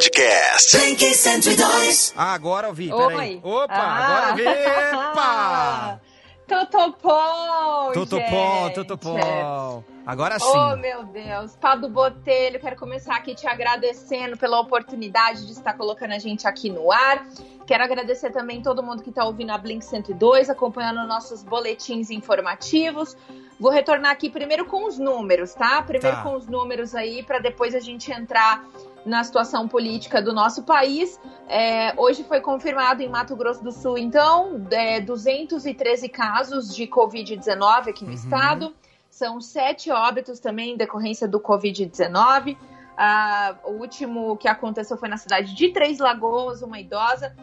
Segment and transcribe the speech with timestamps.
[0.00, 0.76] Podcast.
[0.76, 2.12] Blink 102.
[2.14, 3.08] Ah, agora eu vi, Oi.
[3.14, 3.40] peraí.
[3.42, 4.06] Opa, Ah.
[4.06, 4.42] agora eu vi.
[4.46, 6.00] Epa!
[6.46, 8.74] Totopom, Tutupom, gente.
[8.74, 9.82] tutupom.
[10.06, 10.44] Agora sim.
[10.46, 11.56] Oh, meu Deus.
[11.56, 16.68] Pado Botelho, quero começar aqui te agradecendo pela oportunidade de estar colocando a gente aqui
[16.70, 17.26] no ar.
[17.66, 23.16] Quero agradecer também todo mundo que está ouvindo a Blink 102, acompanhando nossos boletins informativos.
[23.58, 25.82] Vou retornar aqui primeiro com os números, tá?
[25.82, 26.22] Primeiro Tá.
[26.22, 28.62] com os números aí, para depois a gente entrar
[29.06, 31.18] na situação política do nosso país.
[31.48, 37.88] É, hoje foi confirmado em Mato Grosso do Sul, então, é, 213 casos de Covid-19
[37.88, 38.14] aqui no Uhum.
[38.16, 38.74] estado.
[39.08, 42.56] São sete óbitos também em decorrência do Covid-19.
[42.98, 47.34] Ah, o último que aconteceu foi na cidade de Três Lagoas, uma idosa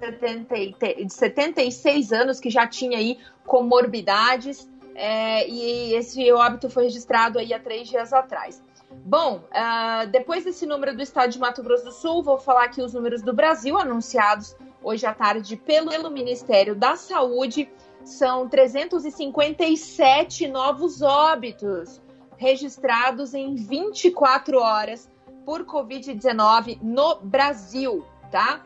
[0.00, 4.68] de 70 e te- de 76 anos que já tinha aí comorbidades.
[4.96, 8.62] é, e esse óbito foi registrado aí há três dias atrás.
[9.06, 12.80] Bom, ah, depois desse número do estado de Mato Grosso do Sul, vou falar aqui
[12.80, 17.68] os números do Brasil anunciados hoje à tarde pelo Ministério da Saúde.
[18.02, 22.00] São 357 novos óbitos
[22.38, 25.10] registrados em 24 horas
[25.44, 28.64] por Covid-19 no Brasil, tá?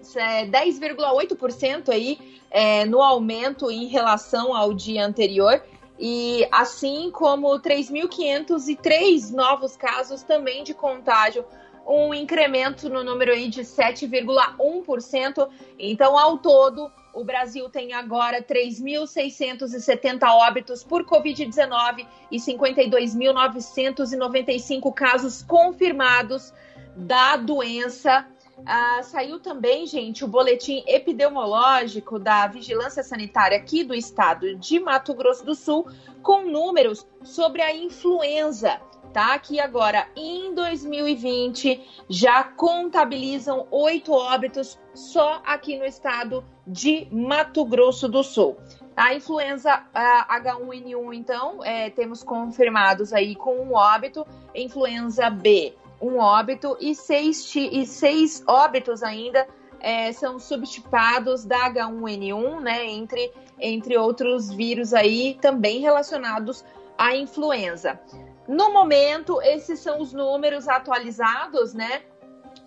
[0.00, 5.60] Isso é 10,8% aí é, no aumento em relação ao dia anterior.
[6.04, 11.44] E assim como 3.503 novos casos também de contágio,
[11.86, 15.48] um incremento no número aí de 7,1%.
[15.78, 26.52] Então, ao todo, o Brasil tem agora 3.670 óbitos por Covid-19 e 52.995 casos confirmados
[26.96, 28.26] da doença.
[28.64, 35.14] Ah, saiu também, gente, o boletim epidemiológico da Vigilância Sanitária aqui do estado de Mato
[35.14, 35.86] Grosso do Sul,
[36.22, 38.80] com números sobre a influenza,
[39.12, 39.36] tá?
[39.38, 48.08] Que agora, em 2020, já contabilizam oito óbitos só aqui no estado de Mato Grosso
[48.08, 48.56] do Sul.
[48.96, 56.18] A influenza ah, H1N1, então, é, temos confirmados aí com um óbito, influenza B, um
[56.18, 59.46] óbito, e seis, e seis óbitos ainda
[59.80, 66.64] é, são subtipados da H1N1, né, entre, entre outros vírus aí também relacionados
[66.98, 68.00] à influenza.
[68.48, 72.02] No momento, esses são os números atualizados, né,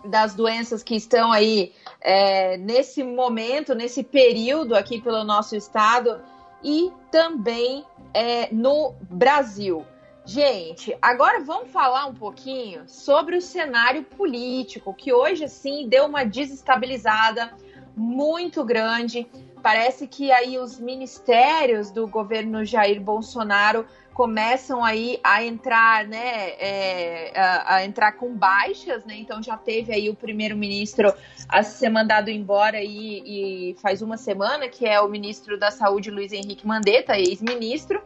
[0.05, 6.21] das doenças que estão aí é, nesse momento, nesse período aqui pelo nosso estado
[6.63, 9.85] e também é, no Brasil.
[10.25, 16.25] Gente, agora vamos falar um pouquinho sobre o cenário político, que hoje, assim, deu uma
[16.25, 17.53] desestabilizada
[17.95, 19.27] muito grande.
[19.61, 23.85] Parece que aí os ministérios do governo Jair Bolsonaro
[24.15, 29.15] começam aí a entrar, né, é, a, a entrar com baixas, né?
[29.17, 31.13] Então já teve aí o primeiro-ministro
[31.47, 36.09] a ser mandado embora e, e faz uma semana, que é o ministro da Saúde,
[36.09, 38.01] Luiz Henrique Mandetta, ex-ministro.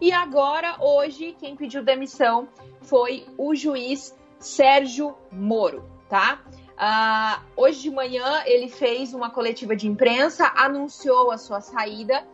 [0.00, 2.48] E agora, hoje, quem pediu demissão
[2.82, 6.40] foi o juiz Sérgio Moro, tá?
[6.76, 12.24] Ah, hoje de manhã ele fez uma coletiva de imprensa, anunciou a sua saída.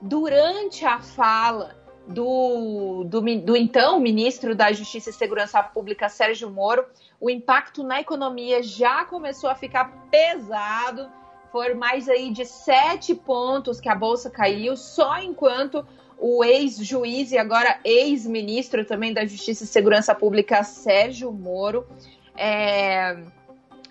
[0.00, 1.76] Durante a fala
[2.08, 6.84] do, do, do então ministro da Justiça e Segurança Pública, Sérgio Moro,
[7.20, 11.08] o impacto na economia já começou a ficar pesado.
[11.52, 15.86] Foram mais aí de sete pontos que a bolsa caiu, só enquanto
[16.22, 21.84] o ex-juiz e agora ex-ministro também da Justiça e Segurança Pública, Sérgio Moro,
[22.36, 23.18] é,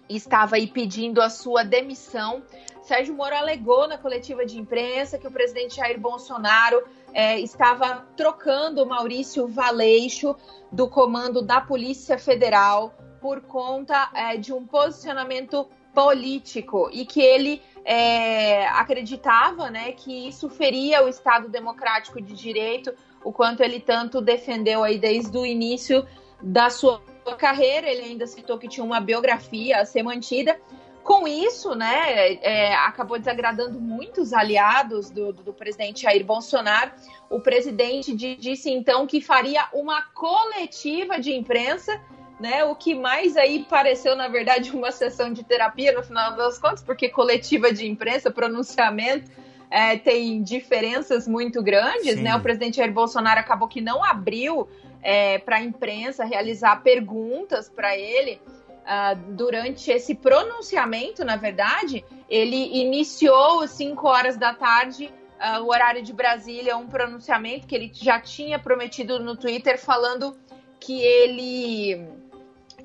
[0.10, 2.42] estava aí pedindo a sua demissão.
[2.84, 6.82] Sérgio Moro alegou na coletiva de imprensa que o presidente Jair Bolsonaro
[7.14, 10.34] é, estava trocando Maurício Valeixo
[10.72, 17.62] do comando da Polícia Federal por conta é, de um posicionamento político e que ele
[17.86, 22.94] é, acreditava né, que isso feria o Estado Democrático de Direito,
[23.24, 26.06] o quanto ele tanto defendeu aí desde o início
[26.42, 27.02] da sua
[27.38, 27.90] carreira.
[27.90, 30.60] Ele ainda citou que tinha uma biografia a ser mantida.
[31.04, 36.92] Com isso, né, é, acabou desagradando muitos aliados do, do, do, presidente Jair Bolsonaro.
[37.28, 42.00] O presidente disse então que faria uma coletiva de imprensa,
[42.42, 46.58] né, o que mais aí pareceu, na verdade, uma sessão de terapia no final das
[46.58, 49.30] contas, porque coletiva de imprensa, pronunciamento,
[49.70, 52.24] é, tem diferenças muito grandes, Sim.
[52.24, 52.36] né?
[52.36, 54.68] O presidente Jair Bolsonaro acabou que não abriu
[55.04, 58.42] é, para a imprensa realizar perguntas para ele.
[58.82, 65.70] Uh, durante esse pronunciamento, na verdade, ele iniciou às 5 horas da tarde, uh, o
[65.70, 70.36] horário de Brasília, um pronunciamento que ele já tinha prometido no Twitter, falando
[70.80, 72.04] que ele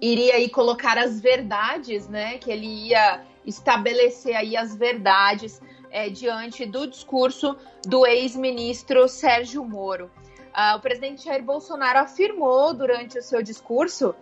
[0.01, 2.39] iria aí colocar as verdades, né?
[2.39, 5.61] Que ele ia estabelecer aí as verdades
[5.91, 7.57] é, diante do discurso
[7.87, 10.11] do ex-ministro Sérgio Moro.
[10.57, 14.15] Uh, o presidente Jair Bolsonaro afirmou durante o seu discurso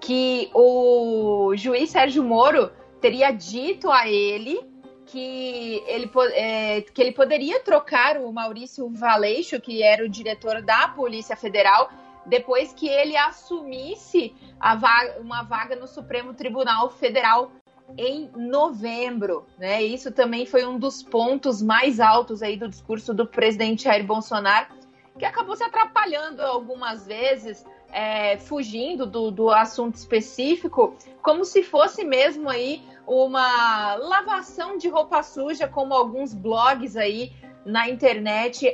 [0.00, 4.72] que o juiz Sérgio Moro teria dito a ele
[5.06, 10.88] que ele, é, que ele poderia trocar o Maurício Valeixo, que era o diretor da
[10.88, 11.90] Polícia Federal,
[12.26, 14.34] depois que ele assumisse
[14.78, 17.50] vaga, uma vaga no Supremo Tribunal Federal
[17.96, 19.82] em novembro, né?
[19.82, 24.66] Isso também foi um dos pontos mais altos aí do discurso do presidente Jair Bolsonaro,
[25.18, 32.04] que acabou se atrapalhando algumas vezes, é, fugindo do, do assunto específico, como se fosse
[32.04, 37.32] mesmo aí uma lavação de roupa suja, como alguns blogs aí
[37.64, 38.72] na internet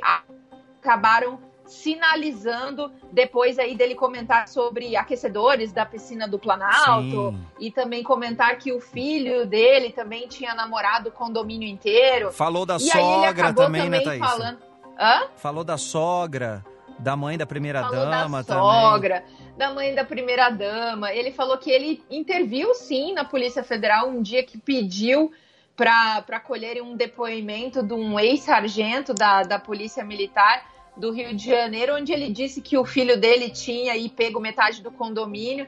[0.79, 7.45] acabaram sinalizando depois aí dele comentar sobre aquecedores da piscina do Planalto Sim.
[7.59, 12.31] e também comentar que o filho dele também tinha namorado o condomínio inteiro.
[12.31, 14.19] Falou da e sogra também, também, né, Thaís?
[14.19, 14.57] Falando...
[14.99, 15.27] Hã?
[15.35, 16.65] Falou da sogra,
[16.97, 19.23] da mãe da primeira falou dama da sogra,
[19.55, 21.13] da mãe da primeira dama.
[21.13, 25.31] Ele falou que ele interviu sim na Polícia Federal um dia que pediu
[25.75, 31.95] para colherem um depoimento de um ex-sargento da, da Polícia Militar do Rio de Janeiro,
[31.95, 35.67] onde ele disse que o filho dele tinha aí pego metade do condomínio.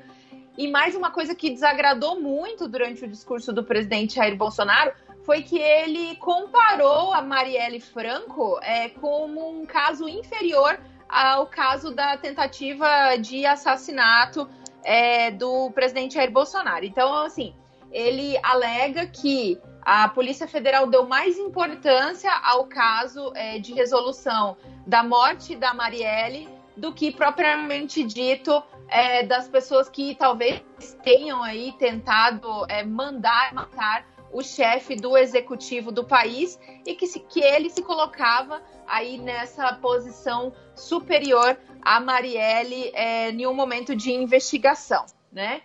[0.57, 4.91] E mais uma coisa que desagradou muito durante o discurso do presidente Jair Bolsonaro
[5.23, 12.17] foi que ele comparou a Marielle Franco é, como um caso inferior ao caso da
[12.17, 14.47] tentativa de assassinato
[14.83, 16.85] é, do presidente Jair Bolsonaro.
[16.85, 17.53] Então, assim,
[17.91, 24.55] ele alega que a Polícia Federal deu mais importância ao caso é, de resolução
[24.85, 26.47] da morte da Marielle
[26.77, 30.61] do que propriamente dito é, das pessoas que talvez
[31.03, 37.19] tenham aí tentado é, mandar matar o chefe do executivo do país e que, se,
[37.19, 44.11] que ele se colocava aí nessa posição superior a Marielle é, em um momento de
[44.11, 45.61] investigação, né?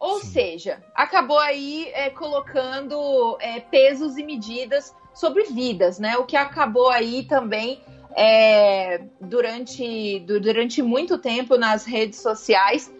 [0.00, 0.26] Ou Sim.
[0.28, 6.16] seja, acabou aí é, colocando é, pesos e medidas sobre vidas, né?
[6.16, 7.82] O que acabou aí também
[8.16, 12.90] é, durante, durante muito tempo nas redes sociais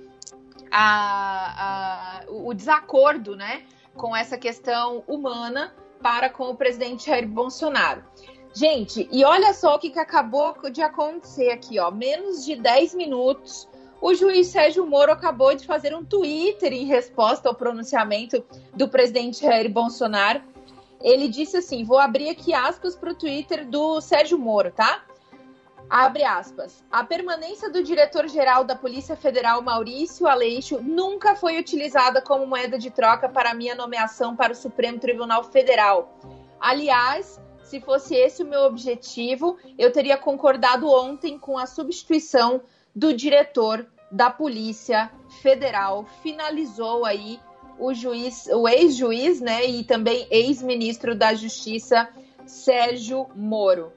[0.70, 3.62] a, a, o desacordo, né?
[3.94, 8.04] Com essa questão humana para com o presidente Jair Bolsonaro.
[8.52, 11.90] Gente, e olha só o que, que acabou de acontecer aqui, ó.
[11.90, 13.68] Menos de 10 minutos
[14.00, 18.42] o juiz Sérgio Moro acabou de fazer um Twitter em resposta ao pronunciamento
[18.74, 20.42] do presidente Jair Bolsonaro.
[21.00, 25.04] Ele disse assim: vou abrir aqui aspas para o Twitter do Sérgio Moro, tá?
[25.88, 26.84] Abre aspas.
[26.90, 32.90] A permanência do diretor-geral da Polícia Federal, Maurício Aleixo, nunca foi utilizada como moeda de
[32.90, 36.16] troca para minha nomeação para o Supremo Tribunal Federal.
[36.60, 42.62] Aliás, se fosse esse o meu objetivo, eu teria concordado ontem com a substituição
[42.94, 45.10] do diretor da Polícia
[45.42, 46.04] Federal.
[46.22, 47.38] Finalizou aí
[47.78, 52.08] o juiz, o ex-juiz, né, e também ex-ministro da Justiça,
[52.44, 53.92] Sérgio Moro.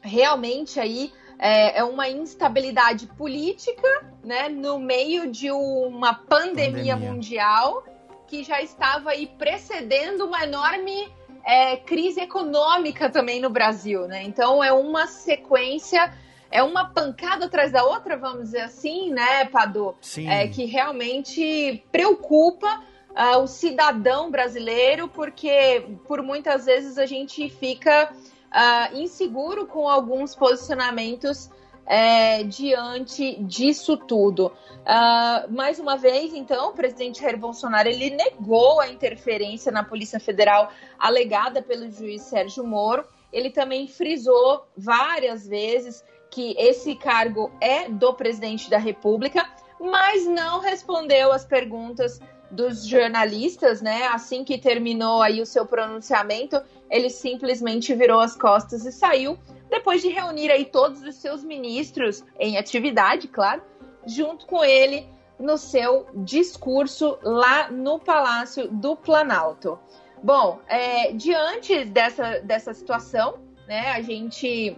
[0.00, 6.96] Realmente aí é, é, uma instabilidade política, né, no meio de uma pandemia, pandemia.
[6.96, 7.84] mundial
[8.26, 11.10] que já estava aí precedendo uma enorme
[11.44, 14.22] é, crise econômica também no Brasil, né?
[14.22, 16.12] Então é uma sequência
[16.50, 19.94] é uma pancada atrás da outra, vamos dizer assim, né, Padu?
[20.00, 20.28] Sim.
[20.28, 28.12] É, que realmente preocupa uh, o cidadão brasileiro, porque por muitas vezes a gente fica
[28.12, 31.50] uh, inseguro com alguns posicionamentos
[31.88, 34.52] é, diante disso tudo.
[34.78, 40.20] Uh, mais uma vez, então, o presidente Jair Bolsonaro ele negou a interferência na Polícia
[40.20, 43.04] Federal alegada pelo juiz Sérgio Moro.
[43.32, 49.48] Ele também frisou várias vezes que esse cargo é do presidente da República,
[49.80, 52.20] mas não respondeu às perguntas
[52.50, 54.06] dos jornalistas, né?
[54.08, 59.38] Assim que terminou aí o seu pronunciamento, ele simplesmente virou as costas e saiu,
[59.70, 63.62] depois de reunir aí todos os seus ministros em atividade, claro,
[64.06, 65.06] junto com ele
[65.38, 69.78] no seu discurso lá no Palácio do Planalto.
[70.22, 74.76] Bom, é, diante dessa, dessa situação, né, a gente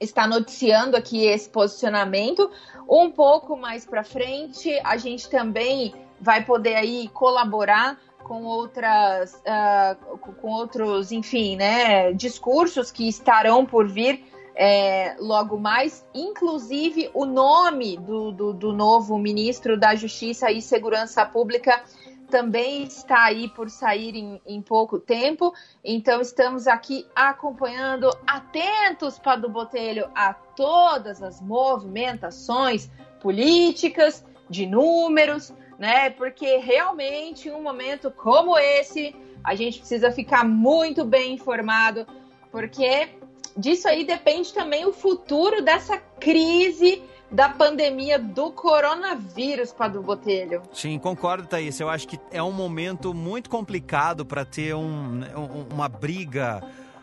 [0.00, 2.50] está noticiando aqui esse posicionamento.
[2.88, 10.18] Um pouco mais para frente, a gente também vai poder aí colaborar com outras, uh,
[10.18, 16.06] com outros, enfim, né, discursos que estarão por vir é, logo mais.
[16.14, 21.82] Inclusive, o nome do, do, do novo ministro da Justiça e Segurança Pública
[22.30, 25.52] também está aí por sair em, em, pouco tempo.
[25.84, 35.52] Então, estamos aqui acompanhando, atentos, para do Botelho, a todas as movimentações políticas, de números,
[35.78, 36.10] né?
[36.10, 42.06] Porque realmente, em um momento como esse, a gente precisa ficar muito bem informado,
[42.50, 43.10] porque
[43.56, 50.62] disso aí depende também o futuro dessa crise da pandemia do coronavírus, Padu Botelho.
[50.72, 51.78] Sim, concordo, Thaís.
[51.78, 56.62] Eu acho que é um momento muito complicado para ter um, um, uma briga.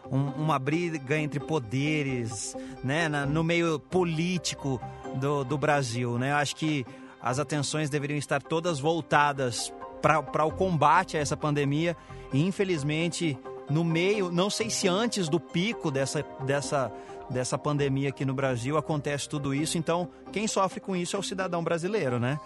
[0.10, 4.80] Um, uma briga entre poderes, né, na, no meio político
[5.16, 6.32] do, do Brasil, né?
[6.32, 6.86] Eu acho que
[7.22, 11.98] as atenções deveriam estar todas voltadas para o combate a essa pandemia
[12.32, 13.38] e infelizmente
[13.70, 16.92] no meio, não sei se antes do pico dessa, dessa,
[17.30, 21.24] dessa pandemia aqui no Brasil acontece tudo isso, então quem sofre com isso é o
[21.24, 22.40] cidadão brasileiro, né?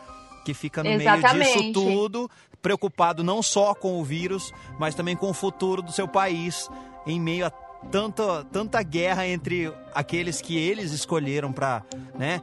[0.43, 1.37] Que fica no Exatamente.
[1.37, 5.91] meio disso tudo, preocupado não só com o vírus, mas também com o futuro do
[5.91, 6.69] seu país,
[7.05, 7.51] em meio a
[7.91, 11.83] tanta, tanta guerra entre aqueles que eles escolheram para
[12.17, 12.41] né,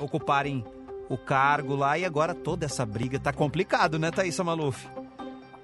[0.00, 0.64] ocuparem
[1.08, 3.18] o cargo lá e agora toda essa briga.
[3.18, 4.86] Tá complicado, né, Thaisa Maluf?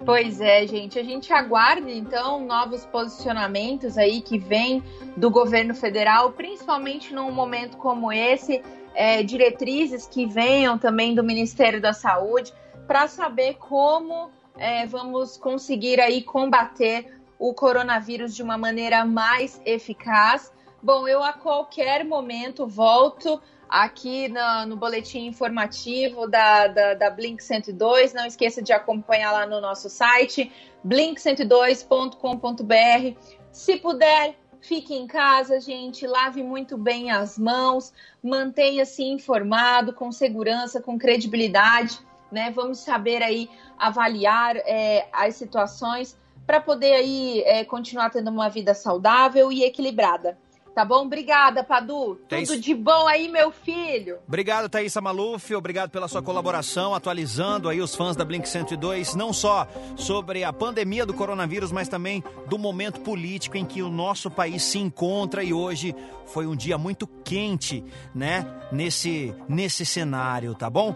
[0.05, 0.99] Pois é, gente.
[0.99, 4.83] A gente aguarda então novos posicionamentos aí que vêm
[5.17, 8.63] do governo federal, principalmente num momento como esse,
[8.95, 12.53] é, diretrizes que venham também do Ministério da Saúde,
[12.87, 20.53] para saber como é, vamos conseguir aí combater o coronavírus de uma maneira mais eficaz.
[20.83, 23.41] Bom, eu a qualquer momento volto
[23.75, 28.15] aqui no, no boletim informativo da, da, da, Blink 102.
[28.15, 30.53] Não esqueça de acompanhar lá no nosso site,
[30.87, 33.19] blink102.com.br.
[33.51, 36.07] Se puder, fique em casa, gente.
[36.07, 41.99] Lave muito bem as mãos, mantenha-se informado, com segurança, com credibilidade.
[42.31, 42.53] Né?
[42.53, 46.17] Vamos saber aí avaliar é, as situações
[46.47, 50.39] para poder aí é, continuar tendo uma vida saudável e equilibrada.
[50.75, 51.05] Tá bom?
[51.05, 52.17] Obrigada, Padu.
[52.29, 52.49] Thaís...
[52.49, 54.19] Tudo de bom aí, meu filho.
[54.27, 55.55] Obrigado, Thaisa Maluf.
[55.55, 60.53] Obrigado pela sua colaboração, atualizando aí os fãs da Blink 102, não só sobre a
[60.53, 65.45] pandemia do coronavírus, mas também do momento político em que o nosso país se encontra
[65.45, 65.95] e hoje
[66.27, 68.45] foi um dia muito quente, né?
[68.73, 70.95] Nesse, nesse cenário, tá bom?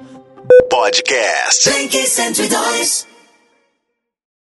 [0.69, 3.18] Podcast Blink 102.